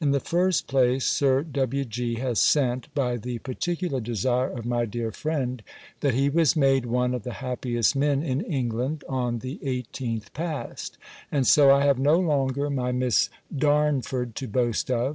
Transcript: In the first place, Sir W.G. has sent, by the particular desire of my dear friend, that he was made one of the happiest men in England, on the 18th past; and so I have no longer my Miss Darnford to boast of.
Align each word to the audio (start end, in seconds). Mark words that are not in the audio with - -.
In 0.01 0.13
the 0.13 0.19
first 0.19 0.65
place, 0.65 1.05
Sir 1.05 1.43
W.G. 1.43 2.15
has 2.15 2.39
sent, 2.39 2.91
by 2.95 3.17
the 3.17 3.37
particular 3.37 3.99
desire 3.99 4.49
of 4.49 4.65
my 4.65 4.83
dear 4.87 5.11
friend, 5.11 5.61
that 5.99 6.15
he 6.15 6.27
was 6.27 6.55
made 6.55 6.87
one 6.87 7.13
of 7.13 7.21
the 7.21 7.33
happiest 7.33 7.95
men 7.95 8.23
in 8.23 8.41
England, 8.41 9.03
on 9.07 9.37
the 9.45 9.59
18th 9.63 10.33
past; 10.33 10.97
and 11.31 11.45
so 11.45 11.69
I 11.69 11.85
have 11.85 11.99
no 11.99 12.17
longer 12.17 12.67
my 12.71 12.91
Miss 12.91 13.29
Darnford 13.55 14.33
to 14.37 14.47
boast 14.47 14.89
of. 14.89 15.09